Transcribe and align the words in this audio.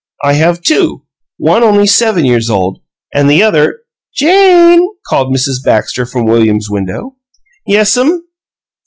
I 0.23 0.33
have 0.33 0.63
two, 0.63 1.03
one 1.37 1.61
only 1.61 1.85
seven 1.85 2.25
years 2.25 2.49
old, 2.49 2.79
and 3.13 3.29
the 3.29 3.43
other" 3.43 3.81
"Jane!" 4.15 4.81
called 5.05 5.31
Mrs. 5.31 5.63
Baxter 5.63 6.07
from 6.07 6.25
William's 6.25 6.71
window. 6.71 7.17
"Yes'm?" 7.67 8.23